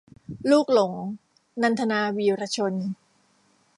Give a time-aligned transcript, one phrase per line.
[0.51, 0.91] ลูกหลง-
[1.61, 2.73] นันทนา วีระชน